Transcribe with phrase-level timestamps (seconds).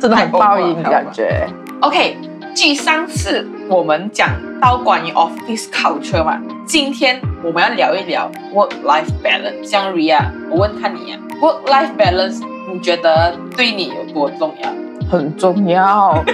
[0.00, 1.46] 真的很报应的感觉。
[1.80, 2.16] OK，
[2.54, 4.30] 继上次我们讲
[4.60, 9.62] 到关于 office culture 嘛，今天我们要聊一聊 work life balance。
[9.62, 12.40] 像 Ria，我问看你啊，work life balance，
[12.72, 14.70] 你觉得对你有多重要？
[15.10, 16.24] 很重要。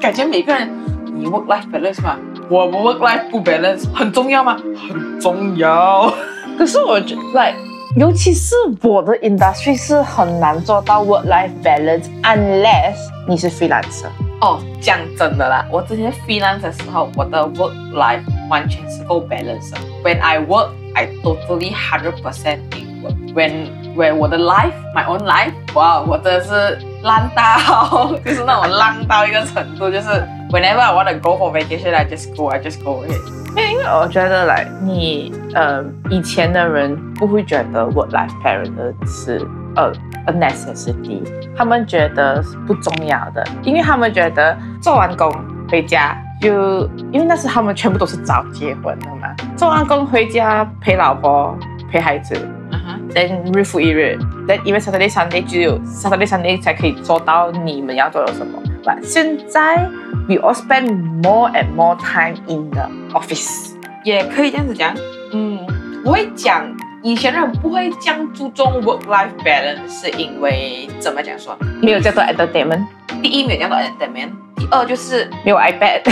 [0.00, 0.68] 感觉每个人，
[1.14, 2.16] 你 work life balance 吗？
[2.48, 4.56] 我们 work life 不 balance，很重要吗？
[4.88, 6.12] 很重要。
[6.58, 7.56] 可是我觉得，like，
[7.95, 12.95] 尤其是我的 industry 是很难做到 work life balance，unless
[13.27, 14.07] 你是 freelancer。
[14.41, 19.77] 哦，讲真的啦，我之前 freelance 的时候，我的 work life 完全是够 balance 的。
[20.03, 23.15] When I work, I totally hundred percent in work.
[23.33, 30.09] When when 我的 life, my own life，哇，我真的是烂到，就是那种烂到一个程度，就是
[30.50, 33.20] whenever I want to go for vacation, I just go, I just go ahead.
[33.56, 39.92] 因为我觉得来你呃以前的人不会觉得 work life balance 是呃
[40.26, 41.22] a necessity，
[41.56, 45.32] 他们觉得是不重要的，因为他们觉得做完工
[45.68, 51.58] 回家就因为那时他们全部都是早结婚的嘛，做完工回家陪老婆
[51.90, 52.36] 陪孩子。
[52.72, 58.62] 嗯哼，then 日复一日，then 因为 Saturday Sunday 只有 Saturday Sunday 才可以做到你们要做的什么。
[58.84, 59.90] But 现在
[60.30, 60.88] we all spend
[61.24, 63.72] more and more time in the office。
[64.04, 64.94] 也可以这样子讲。
[65.32, 65.58] 嗯，
[66.04, 66.64] 我会讲
[67.02, 71.58] 以前人不会这样注重 work life balance，是因为怎么讲说？
[71.82, 72.86] 没有叫做 entertainment，
[73.20, 76.02] 第一没有讲到 entertainment，第二就是没有 iPad。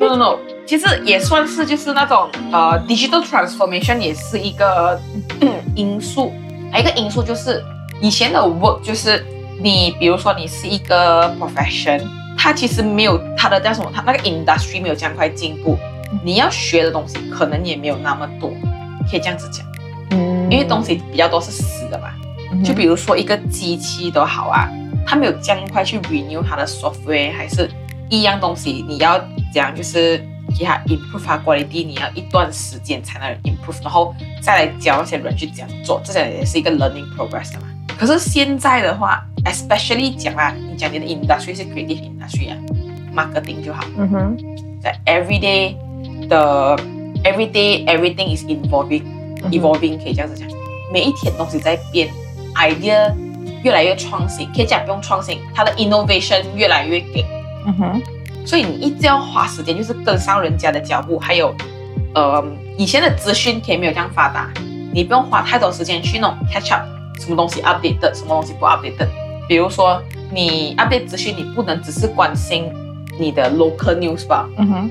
[0.00, 5.00] no no no，其实也算是就是那种呃 digital transformation 也是一个、
[5.40, 6.32] 嗯、因素，
[6.72, 7.62] 还有一个因素就是
[8.00, 9.24] 以前的 work 就是
[9.60, 12.02] 你比如说你是一个 profession，
[12.36, 15.78] 它其实没有它的叫什么，它那个 industry 没有这样快进步，
[16.24, 18.50] 你要学的东西可能也没有那么多，
[19.10, 19.66] 可以这样子讲，
[20.10, 20.50] 嗯。
[20.50, 22.10] 因为东西比较多是死的嘛，
[22.62, 24.68] 就比如说一个机器都好啊，
[25.06, 27.70] 它没有这样快去 renew 它的 software，还是
[28.10, 29.18] 一样东西，你要
[29.54, 30.18] 讲就是
[30.58, 37.66] 给它 improve 它 quality，你要一段时间才能 improve，然后再来教那些人去怎样做，这些也是一个 learning progress 的嘛。
[37.98, 42.56] 可是现在的话，especially 讲啊，你讲你的 industry 是 creative industry 啊
[43.14, 44.36] ，marketing 就好，嗯哼，
[44.80, 45.74] 在 everyday
[46.28, 46.76] 的
[47.24, 49.02] everyday everything is evolving。
[49.04, 50.48] 嗯 evolving 可以这样子讲，
[50.92, 52.08] 每一天东西在变
[52.54, 53.12] ，idea
[53.64, 57.24] 越来越创新，可以讲不用创新，它的 innovation 越来越给，
[57.66, 58.02] 嗯哼，
[58.46, 61.52] 所以你一直要花时间，就是跟上人家的脚步，还有，
[62.14, 62.44] 呃，
[62.78, 64.48] 以前的资讯可以没有这样发达，
[64.92, 66.84] 你不用花太多时间去弄 catch up，
[67.18, 69.08] 什么东西 update 的，什么东西不 update 的，
[69.52, 72.72] 比如说你 update 资讯，你不能只是关心
[73.20, 74.90] 你的 local news 吧，嗯哼，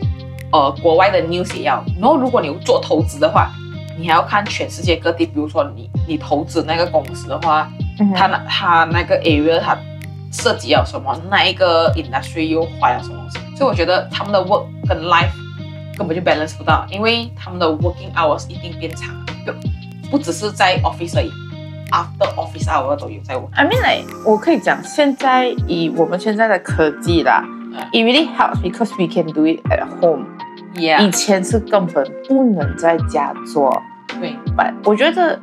[0.52, 1.84] 呃，国外的 news 也要。
[2.00, 3.52] 然后如果你做投资的话，
[3.98, 9.76] 你还要看全世界各地，比如说你你投资那个公司的话，嗯它那它那个 area 它
[10.32, 15.32] 涉及了什么，那一个 industry 又花了什么东西，所以我觉得他们的 work 跟 life
[15.98, 19.10] 根本就 balance 不到，因为他们的 working hours 一定变长，
[19.44, 19.52] 就
[20.12, 21.32] 不只是在 office 而已
[21.92, 23.50] ，after office hour 都有在 work。
[23.56, 27.44] I mean like 我可以讲，现在以我们现在的科技啦
[27.94, 30.26] ，it really helps because we can do it at home。
[30.76, 33.82] 以 Yeah，以前是根本不能在家做。
[34.20, 35.40] 对，But 我觉得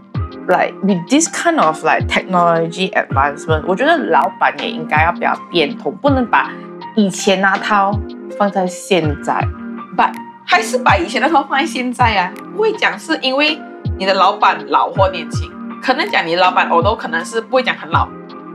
[0.46, 6.50] ，like with this kind of like technology advancement，我觉得老板也应该要比较变通，不能把
[6.96, 7.98] 以前那套
[8.38, 9.46] 放在现在。
[9.96, 10.12] ，but
[10.46, 12.32] 还是把以前那套放在现在啊？
[12.54, 13.58] 不会讲是因为
[13.98, 15.50] 你的老板老或年轻，
[15.82, 18.08] 可能讲你老板我都可能是不会讲很老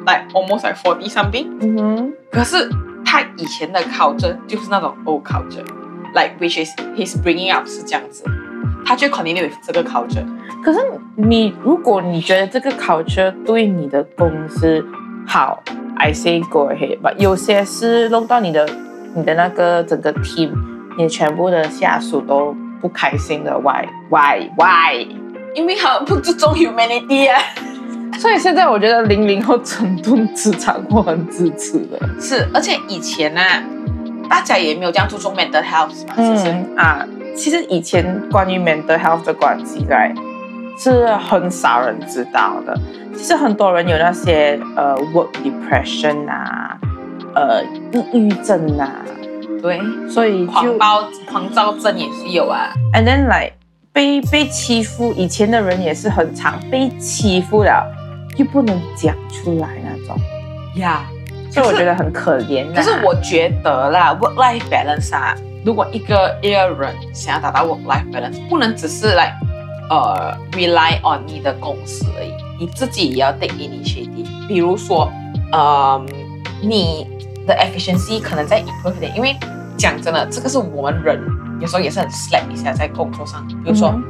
[0.05, 2.69] ，like almost like forty something，嗯哼，可是
[3.05, 8.23] 他以前的 culture 就是那种 old culture，like which is he's bringing up 是这样子，
[8.85, 10.25] 他就 continue with 这个 culture。
[10.63, 10.79] 可是
[11.15, 14.85] 你如果你觉得这个 culture 对你的公司
[15.27, 15.61] 好
[15.97, 16.99] ，I say go ahead。
[17.01, 18.67] But 有些是弄到你的
[19.15, 20.51] 你的那个整个 team，
[20.97, 25.05] 你全部的下属都不开心的，why why why？
[25.53, 27.39] 因为他不注重 humanity 啊，
[28.19, 31.99] 所以现在我觉得零零后整顿职场我很支持的。
[32.19, 33.63] 是，而且以前呢、啊，
[34.29, 36.49] 大家也没有这样注重 mental health 嘛，是不是？
[36.49, 40.13] 嗯啊，其实以前关于 mental health 的关系来
[40.77, 42.75] 是很少人知道的。
[43.15, 46.75] 其实很多人有那些呃 work depression 啊，
[47.35, 47.63] 呃
[48.11, 48.89] 抑郁症啊，
[49.61, 49.79] 对，
[50.09, 52.73] 所以就狂暴狂躁症也是有啊。
[52.93, 53.53] and then like
[53.93, 57.91] 被被欺负，以前的人也是很常被欺负的，
[58.37, 60.19] 又不能讲出来那种，
[60.77, 61.05] 呀、
[61.51, 62.73] 所以我觉得很可怜、啊。
[62.75, 69.31] 可是我觉得啦，work life balance 啊，如果一个一个人想要达到 work life balance，不能只是来
[69.91, 74.47] 呃 rely on 你的公司而已，你自己也要 take initiative。
[74.47, 75.07] 比如说，
[75.51, 76.03] 呃，
[76.63, 77.07] 你
[77.45, 79.35] 的 efficiency 可能在 improve 一点，因为
[79.83, 81.21] 讲真的，这个是我们人
[81.59, 83.89] 有时候也是很 slack 一下在工作上，比如说。
[83.89, 84.03] 嗯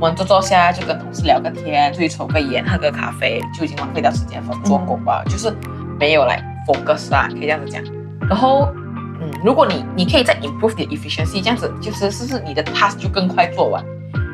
[0.00, 5.54] 我们坐坐下就跟同事聊个天，出去抽个烟，喝个咖啡，就已经浪费掉时间做工吧，就是
[5.98, 7.82] 没有来 focus 啦，可以这样子讲。
[8.22, 8.72] 然后，
[9.20, 13.84] 嗯，如果你你可以再 improve 你的 efficiency，这样子就是是不是你的 task 就更快做完，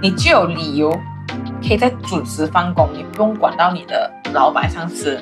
[0.01, 0.89] 你就有理由
[1.61, 5.21] 可以在准时放工，你不用管到你的老板上司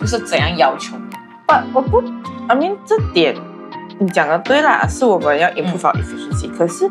[0.00, 1.16] 就是怎样要求你。
[1.46, 2.02] 不，我不
[2.48, 3.36] ，I mean 这点
[3.98, 6.88] 你讲的对啦，是我们要 improve our efficiency、可是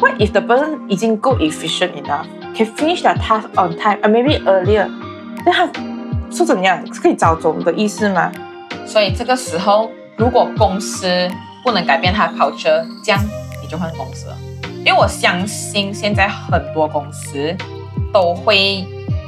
[0.00, 4.42] ，what if the person 已经够 efficient enough, can finish their task on time, and maybe
[4.44, 4.88] earlier，
[5.46, 5.68] 那他
[6.30, 8.32] 是怎样是可以早走的意思吗？
[8.86, 11.28] 所以这个时候，如果公司
[11.62, 13.20] 不能改变他的 culture，这样
[13.62, 14.36] 你就换公司了。
[14.84, 17.56] 因为我相信现在很多公司
[18.12, 18.84] 都会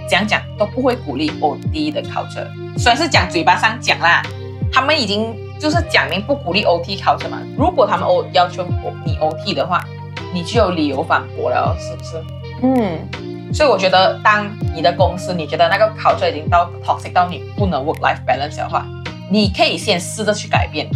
[0.06, 2.46] 讲讲，都不会鼓励 OD 的 culture。
[2.76, 4.22] 虽然是讲嘴巴上讲啦，
[4.76, 7.38] 他们已经就是讲明不鼓励 OT culture 嘛。
[7.56, 8.62] 如果他们 O 要求
[9.06, 9.82] 你 OT 的话，
[10.34, 12.22] 你就有理由反驳了，是不是？
[12.62, 18.84] 嗯，所以我觉得，当你的公司你觉得那个 culture 已经到 toxic 到你不能 work life balance 的话，
[19.30, 20.86] 你可以先试着去改变。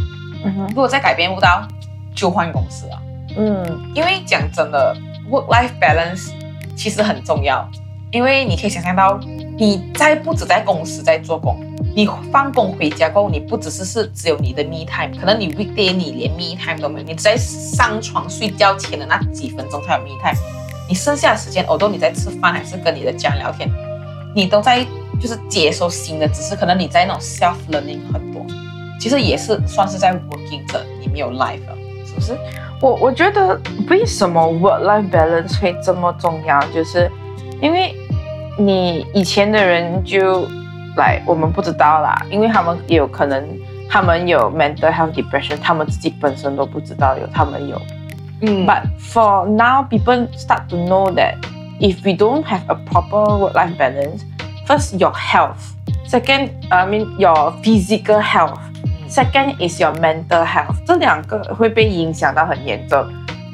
[0.44, 1.67] 嗯哼，如果再改变不到，
[2.15, 3.00] 就换公司啊。
[3.38, 4.94] 嗯因为讲真的
[5.31, 6.32] ，work-life balance
[6.77, 7.67] 其实很重要。
[8.12, 9.19] 因为你可以想象到，
[9.61, 11.55] 你在不止在公司在做工，
[11.95, 20.35] 你放工回家过后，你不只是是只有你的 me time，可能你 weekday 你连 me time 都没有，你在上床睡觉前的那几分钟才有 me time，
[20.89, 23.69] 你剩下的时间，我都你在吃饭还是跟你的家人聊天，
[24.35, 24.83] 你都在
[25.21, 28.43] 就是接收新的知识，可能你在那种 self learning 很多，
[28.99, 31.61] 其实也是算是在 working 着，你没有 life，
[32.06, 32.35] 是不是？
[32.81, 33.61] 我我觉得
[33.91, 37.13] 为什么 work-life balance 会这么重要，就是
[37.61, 37.95] 因为
[38.61, 40.47] 你以前的人就
[40.97, 43.43] 来我们不知道啦，因为他们有可能
[43.89, 47.81] 他们有 mental health depression，他们自己本身都不知道有，他们有。
[48.43, 51.37] 嗯 But for now, people start to know that
[51.81, 54.25] if we don't have a proper work-life balance,
[54.67, 55.73] first your health,
[56.06, 58.59] second, I mean your physical health,
[59.09, 63.06] second is your mental health，这两个会被影响到很严重。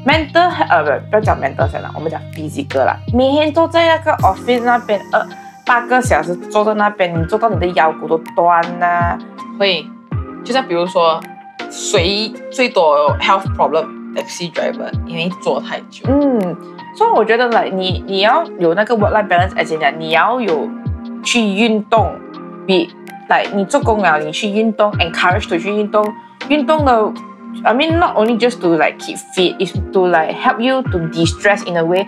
[0.06, 2.97] Mental 呃不不要讲 mental health 啦，我们讲 physical 啦。
[3.12, 5.26] 每天坐在那个 office 那边，呃
[5.67, 9.19] 八个小时坐在那边，你坐到你的腰骨都断啦、
[9.58, 9.85] 会，
[10.44, 11.20] 就像比如说，
[11.69, 16.05] 谁最多有 health problem taxi driver，因为坐太久。
[16.06, 16.56] 嗯，
[16.94, 20.69] 所以我觉得来你你要有那个 work life balance，而且呢，你要有
[21.25, 22.14] 去运动，
[22.64, 22.88] 比
[23.29, 26.06] 来你做工了，你去运动，encourage to 去运动，
[26.49, 27.12] 运动的。
[27.63, 31.63] I mean, not only just to like keep fit, is to like help you to de-stress
[31.63, 32.07] in a way.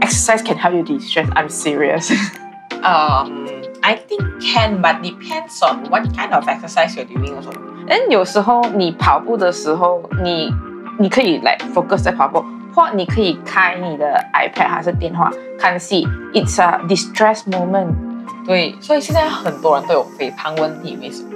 [0.00, 1.28] Exercise can help you de-stress.
[1.34, 2.10] I'm serious.
[2.82, 3.48] Um,
[3.82, 7.52] I think can, but depends on what kind of exercise you're doing also.
[7.88, 10.52] 但有时候你跑步的时候，你
[10.98, 12.44] 你可以来 focus 在跑步，
[12.74, 16.06] 或你可以开你的 iPad 还是电话看戏。
[16.32, 17.94] It's a distress moment.
[18.46, 21.30] 对，所以现在很多人都有肥胖问题，为什么？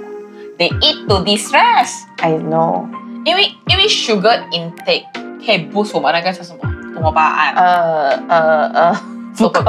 [0.57, 2.87] They eat to distress， I know.
[3.24, 5.04] 因为因为 sugar intake
[5.44, 8.96] 可以 boost 我们那个叫什么多巴胺、呃呃呃，
[9.36, 9.62] 不够。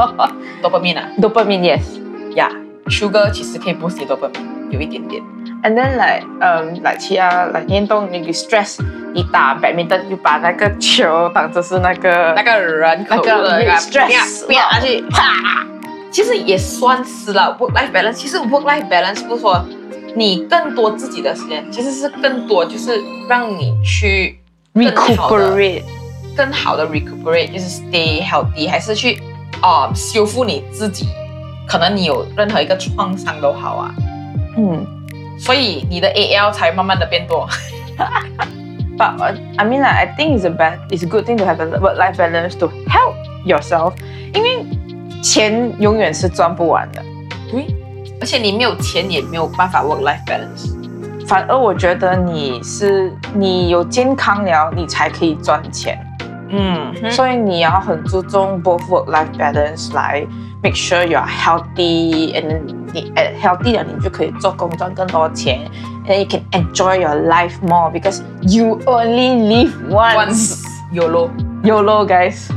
[0.61, 2.35] 多巴胺啊 Dopamine, yes.
[2.35, 2.49] 呀、
[2.87, 4.33] yeah,，sugar 其实可以多巴胺，
[4.71, 5.21] 有一点点。
[5.63, 8.79] And then like 嗯、like 其他 like 运动，你 stress，
[9.13, 15.65] 你打 badminton 就把那个球当做是那个那个人那个的那个 stress 不要下去，啪！
[16.11, 18.13] 其实也算是了 work life balance。
[18.13, 19.65] 其实 work life balance 不是说
[20.15, 24.39] 你更多自己的时间，其实是更多就是让你去
[24.73, 25.83] recuperate。
[26.35, 29.21] 更好的 recuperate，就是 stay healthy，还是去
[29.61, 31.07] 啊、呃修复你自己。
[31.67, 33.93] 可能你有任何一个创伤都好啊，
[34.57, 34.85] 嗯
[35.39, 37.47] 所以你的 AL 才慢慢的变多。
[38.97, 41.61] ，but uh, I mean like, I think it's a bad, it's a good thing to have
[41.61, 43.15] a work-life balance to help
[43.45, 43.93] yourself，
[44.33, 44.65] 因为
[45.21, 47.03] 钱永远是赚不完的。
[47.51, 47.65] 对，
[48.23, 50.71] 而且你没有钱也没有办法 work life balance。
[51.27, 55.99] 反而我觉得你是你有健康了，你才可以赚钱。
[56.47, 60.25] 嗯，所以你要很注重 both work life balance 来
[60.61, 62.61] make sure you are healthy and then
[62.93, 63.11] 你
[63.41, 65.59] healthy 了，你就可以做工赚更多钱
[66.07, 70.15] ，and you can enjoy your life more because you only live once.
[70.15, 70.63] once
[70.93, 71.29] YOLO。
[71.65, 72.47] YOLO guys.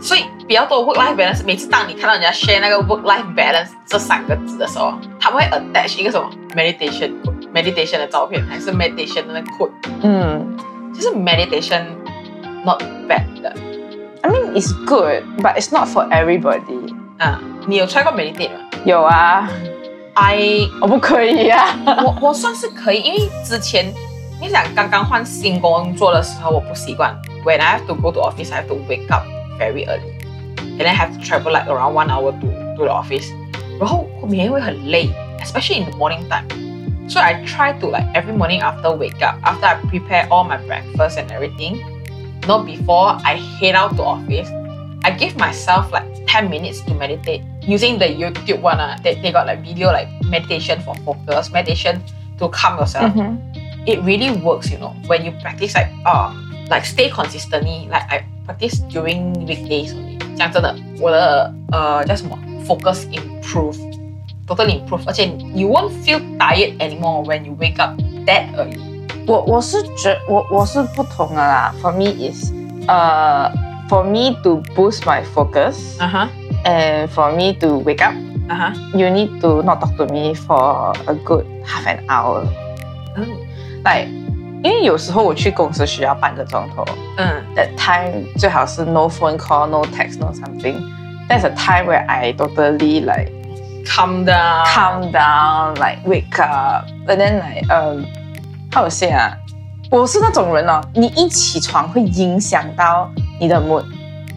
[0.00, 7.12] 所以比较多 work life balance，每次当你看到人家 share 那个 work life balance 这三个字的时候，他们会 attach 一个什么 meditation
[7.54, 9.70] meditation 的照片，还是 meditation 的那个 quote，
[10.02, 10.58] 嗯
[10.92, 11.84] 就是 meditation
[12.64, 13.54] not bad 的。
[14.22, 16.96] ，I mean it's good, but it's not for everybody.
[17.18, 18.58] 啊，你有 try 过 meditate 吗？
[18.84, 19.48] 有啊
[20.14, 21.78] ，I 我不可以啊。
[21.86, 23.94] 我我算是可以，因为之前
[24.40, 27.16] 你想刚刚换新工作的时候，我不习惯。
[27.44, 29.22] When I have to go to office, I have to wake up
[29.56, 30.10] very early,
[30.79, 33.27] and then have to travel like around one hour to to the office.
[33.79, 35.09] 然后我每天会很累，
[35.41, 36.45] especially in the morning time.
[37.07, 40.57] So I try to like every morning after wake up, after I prepare all my
[40.57, 41.77] breakfast and everything,
[42.47, 44.49] not before I head out to office,
[45.03, 48.79] I give myself like 10 minutes to meditate using the YouTube one.
[48.79, 52.01] Uh, they, they got like video like meditation for focus, meditation
[52.39, 53.13] to calm yourself.
[53.13, 53.37] Mhm.
[53.85, 56.33] It really works, you know, when you practice like uh
[56.69, 57.87] like stay consistently.
[57.87, 60.08] Like I practice during weekdays only.
[60.39, 62.37] 讲真的，我的呃叫什么
[62.67, 63.77] focus improve,
[64.47, 65.01] totally improve.
[65.05, 67.91] 而且 you won't feel tired anymore when you wake up
[68.25, 68.79] that early.
[69.27, 71.73] 我我是觉我我是不同的啦。
[71.81, 72.51] For me is
[72.87, 73.51] 呃、
[73.89, 76.27] for me to boost my focus Uh huh.
[76.63, 78.13] and for me to wake up,
[78.47, 78.73] Uh huh.
[78.93, 82.45] you need to not talk to me for a good half an hour.
[83.17, 83.23] Oh.
[83.83, 84.07] Like
[84.63, 86.83] 因为有时候我去公司需要半个钟头
[87.17, 90.75] 嗯，that time 最好是 no phone call, no text, no something.
[91.29, 93.31] That's a time where I totally like
[93.85, 94.65] ，calm down.
[94.65, 98.05] calm down, like wake up, and then like um,
[98.71, 99.37] how to say 啊？
[99.91, 103.85] 我是那种人哦，你一起床会影响到你的 mood.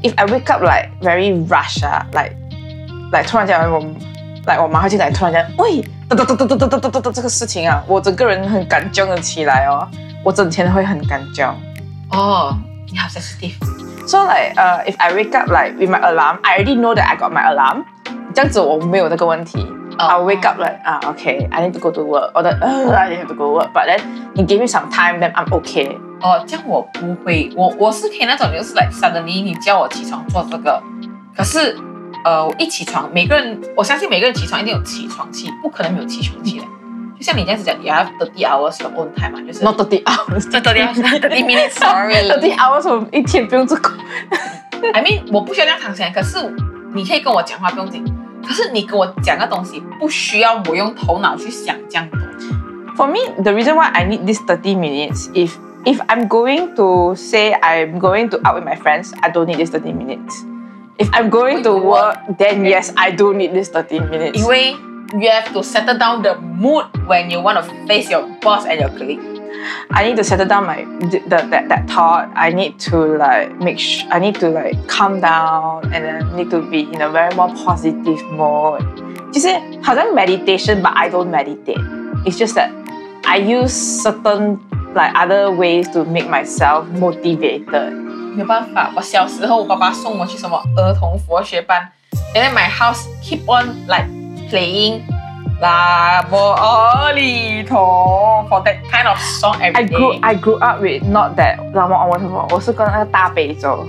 [0.02, 2.32] If I wake up like very rush 啊，like
[3.12, 3.82] like 突然间我
[4.46, 5.82] 来我妈会进来，突然间喂，
[6.15, 9.87] 哒哒哒哒哒哒哒哒哒这个事情啊，我整个人很感僵的起来哦，
[10.23, 11.55] 我整天会很感僵。
[12.11, 12.55] 哦，
[12.91, 13.55] 你好 sensitive。
[14.05, 17.17] So like, uh, if I wake up like with my alarm, I already know that I
[17.17, 17.85] got my alarm.
[18.35, 19.65] 这样子我没有那个问题。
[19.97, 22.91] 哦 I'll wake up like, ah, okay, I need to go to work, or that, uh,
[22.91, 23.69] I have to go work.
[23.73, 24.01] But then
[24.35, 25.97] you give me some time, then I'm okay.
[26.21, 30.81] 哦，这样我不会，我我是可以那种，就是 like suddenly 你叫我起床做这个，
[31.35, 31.75] 可是
[32.23, 36.65] 呃，我一起床，每个人我相信每个人起床一定有起床气，不可能没有起床气的。
[37.17, 40.49] 就像你这样子讲，你要 thirty hours of own time 嘛，就是 Not thirty hours.
[40.49, 43.91] 这 thirty hours thirty minutes，sorry，thirty hours 我一天不用做工。
[44.93, 46.37] I mean 我不需要这样长时间，可是
[46.93, 48.03] 你可以跟我讲话不用紧，
[48.45, 52.19] 可是你跟我讲的东西不需要我用头脑去想这样多。
[52.95, 57.53] For me, the reason why I need this thirty minutes, if if I'm going to say
[57.53, 60.45] I'm going to out with my friends, I don't need this thirty minutes.
[60.98, 64.38] If I'm going to Going to work, then yes, I do need this 30 minutes.
[64.38, 64.74] 因为
[65.14, 68.80] you have to settle down the mood when you want to face your boss and
[68.80, 69.20] your colleague.
[69.90, 72.30] I need to settle down my th- the, that that thought.
[72.34, 76.50] I need to like make sh- I need to like calm down and then need
[76.50, 78.84] to be in a very more positive mode.
[79.32, 79.48] 就是
[79.82, 81.80] 好像 meditation, but I don't meditate.
[82.24, 82.70] It's just that
[83.24, 84.58] I use certain
[84.94, 88.01] like other ways to make myself motivated.
[88.34, 91.90] 没有办法，我小时候我爸爸送我去什么儿童佛学班，
[92.34, 94.06] and then my house keep on like
[94.50, 95.02] playing
[95.60, 100.20] 啦波阿弥陀 for that kind of song every I grew day.
[100.22, 103.84] I grew up with not that 让我我什么，我是跟那个大悲咒。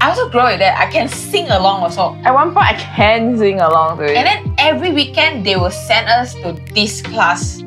[0.00, 0.74] I also grow with that.
[0.76, 2.14] I can sing along also.
[2.24, 4.14] At one point I can sing along to it.
[4.18, 7.62] And then every weekend they will send us to this class,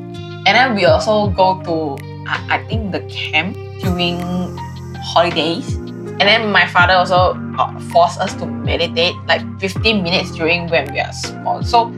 [0.46, 4.20] and then we also go to I, I think the camp during
[5.12, 5.76] holidays.
[6.23, 10.87] And then my father also uh, forced us to meditate like 15 minutes during when
[10.95, 11.59] we are small.
[11.67, 11.91] So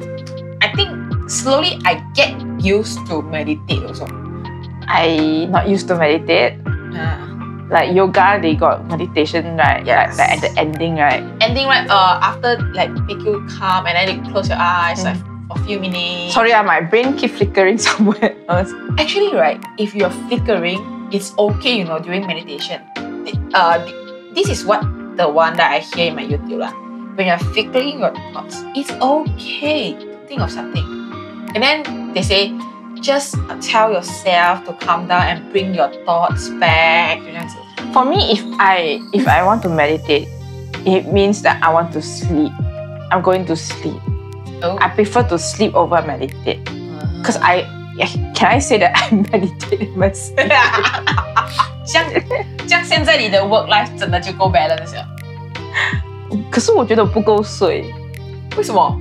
[0.65, 0.89] I think
[1.29, 4.09] slowly I get used to meditate also.
[4.89, 6.57] I not used to meditate.
[6.65, 7.21] Uh,
[7.69, 10.17] like yoga they got meditation right Yes.
[10.17, 13.97] like, like at the ending right ending right uh, after like make you calm and
[13.97, 15.17] then you close your eyes like
[15.49, 16.33] for a few minutes.
[16.33, 20.79] sorry ah, my brain keep flickering somewhere else Actually, right, if you're flickering,
[21.11, 22.81] it's okay, you know, during meditation.
[23.53, 23.81] Uh,
[24.35, 24.83] this is what
[25.15, 26.75] the one that I hear in my YouTube lah.
[27.15, 30.83] When you're fickling your thoughts, it's okay to think of something.
[31.55, 32.51] And then they say,
[32.99, 37.23] just tell yourself to calm down and bring your thoughts back.
[37.23, 37.47] You know
[37.95, 40.27] For me, if I if I want to meditate,
[40.83, 42.51] it means that I want to sleep.
[43.15, 44.01] I'm going to sleep.
[44.59, 44.75] Oh.
[44.83, 46.59] I prefer to sleep over meditate.
[46.67, 47.23] Uh-huh.
[47.23, 47.63] Because I
[48.35, 50.51] can I say that I meditate meditating myself.
[52.66, 55.06] 这样这样现在你的 work life 真的就够 balance 了。
[56.50, 57.84] 可是我觉得不够睡
[58.56, 58.96] 为什么？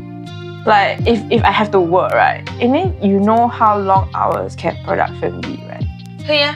[0.65, 4.55] like if if I have to work right and then you know how long hours
[4.57, 5.85] can production be right
[6.27, 6.55] 可以啊。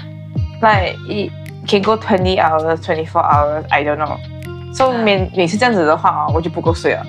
[0.62, 1.32] like it
[1.68, 4.18] can go twenty hours, twenty four hours, I don't know.
[4.74, 7.06] So 啊每每次这样子的话啊，我就不够睡了。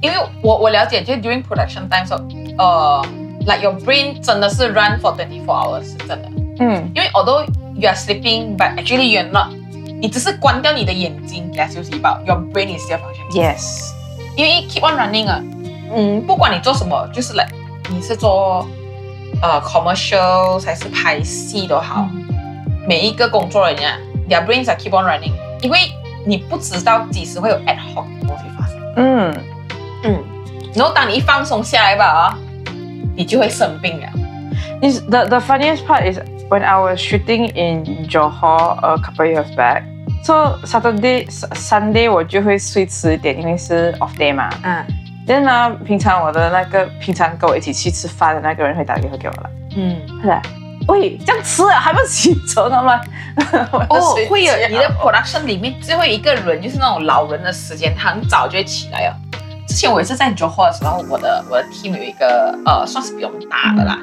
[0.00, 2.20] 因为我我了解，就是 during production time 时候，
[2.58, 3.06] 呃，
[3.46, 6.28] like your brain 真的是 run for twenty four hours 是真的。
[6.60, 7.46] 嗯因为 although
[7.79, 9.51] you are sleeping, but actually you're not，
[10.01, 13.31] 你只是关掉你的眼睛给它休息吧，your brain is still functioning。
[13.33, 13.91] ，yes，
[14.35, 15.41] 因为 keep on running 啊，
[15.95, 17.49] 嗯，不管你做什么，就是 like
[17.89, 18.67] 你是做
[19.41, 22.07] 呃 commercial 还是拍戏都好，
[22.87, 23.97] 每一个工作人员
[24.29, 25.79] ，their brains are keep on running，因为
[26.25, 28.75] 你不知道几时会有 ad hoc 的东西发生。
[28.97, 29.33] 嗯，
[30.03, 30.23] 嗯，
[30.75, 32.37] 然后当你一放松下来吧啊，
[33.15, 34.07] 你就会生病了。
[34.81, 36.19] Is the the funniest part is
[36.49, 39.83] when I was shooting in Johor a couple years back.
[40.23, 44.49] So Saturday, Sunday 我就会睡迟一点，因为是 off day 嘛。
[44.63, 44.85] 嗯
[45.27, 50.41] Then 呢，平常我的那个平常跟我一起去吃饭的那个人会打电话给我了，嗯，他来，
[50.87, 53.01] 喂，这样吃了还不起床啊吗？
[53.89, 59.13] 哦，会有觉你的 production 里面最后一个人就是那种老人的时间，他很早就会起来哦。
[59.67, 63.99] 之前我也是在 Johor 的时候，我的我的 team 有一个呃，算是比我们大的啦，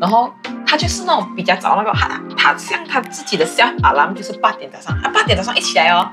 [0.00, 0.32] 然后
[0.68, 6.06] 他就是那种比较早那个，他他像他自己的 self alarm 就是八点早上，他八点早上一起来哦，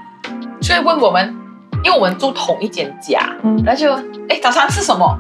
[0.61, 1.35] 就会问我们，
[1.83, 3.93] 因为我们住同一间家，嗯然后就
[4.29, 5.19] 哎早上吃什么？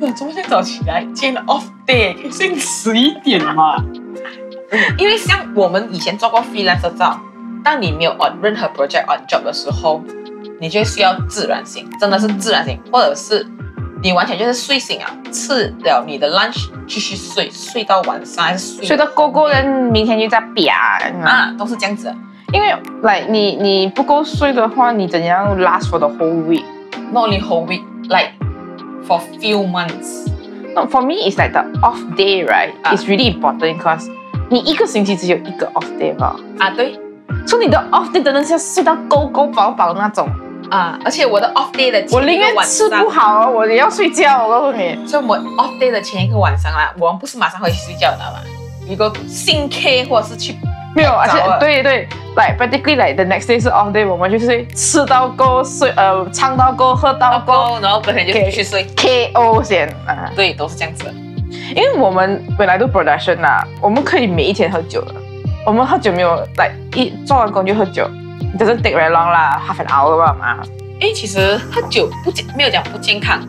[0.00, 1.00] 我怎么这么早起来？
[1.14, 3.76] 今天 off day 可以睡十一点嘛？
[4.98, 7.20] 因为像我们以前做过 freelance 知道，
[7.62, 10.02] 当你没有 on 任何 project on job 的时候，
[10.58, 13.46] 你就需要自然醒，真的是自然醒，或者是
[14.02, 21.24] 你完全就是睡醒啊，吃了你的 lunch 继续睡，睡到晚上还是睡睡到够够的，明天就在啪啊！
[21.24, 22.16] 啊，都是这样子的。
[22.52, 28.32] 因为来你你不够睡的话，你怎样 last for the whole week？Not only whole week, like
[29.06, 30.28] for few months.
[30.74, 32.72] No, for me, it's like the off day, right?
[32.82, 32.94] Ah.
[32.94, 34.10] It's really important because
[34.50, 36.98] 你一个星期只有一个 off day 吧，啊，对
[37.46, 40.28] 所以你的 off day 真的是要睡到够够饱饱那种。
[40.72, 44.46] 啊，而且我的 off day 的我宁前一个晚愿吃不好，我也要睡觉。
[44.46, 48.38] 我告诉你，所以我们 off day 的前一个晚上啦，我们不是马上回去睡觉，你知道吗？
[48.88, 50.56] 一个新 K 或者是去
[50.96, 58.86] 没有，而且对对，like practically like the next day 是 off day，我们就是吃到够，睡呃唱到够，喝到够，然后隔天就继续睡。
[58.96, 60.32] ，KO 先啊。
[60.34, 61.12] 对，都是这样子的。
[61.76, 65.14] 因为我们本来都 production 啊，我们可以每一天喝酒的。
[65.66, 68.08] 我们喝酒没有来一做完工就喝酒
[68.52, 70.62] ，it doesn't take very long 啦，half an hour 吧嘛。
[71.00, 73.40] 因为其实喝酒不健，没有讲不健康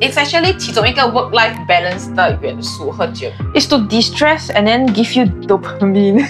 [0.00, 2.90] ，it's actually 其中一个 work-life balance 的元素。
[2.90, 6.26] 喝酒 It's to distress and then give you dopamine。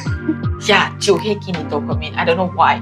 [0.69, 2.81] 呀，酒可以给你 dopamine，I don't know why。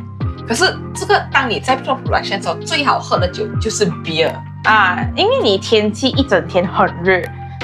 [0.48, 4.32] 可是这个当你在做 production 的时候，最好喝的酒就是 beer。
[4.64, 7.22] 啊，因为你天气一整天很热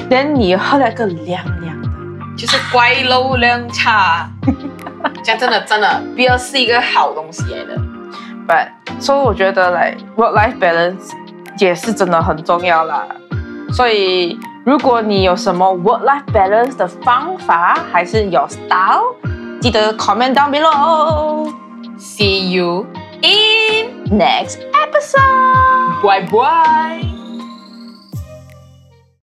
[0.09, 1.89] ，then 你喝了个凉凉的。
[2.37, 4.29] 就是乖漏凉茶，
[5.23, 7.77] 讲真的，真的，beer 是一个好东西来的。
[8.47, 8.69] But
[9.01, 11.11] 所以我觉得来 work life balance
[11.59, 13.05] 也是真的很重要啦。
[13.73, 19.15] 所以如果你有什么 work life balance 的方法，还是有 style，
[19.59, 21.51] 记得 comment down below。
[21.99, 22.85] See you
[23.21, 26.01] in Next episode.
[26.01, 27.16] bye bye。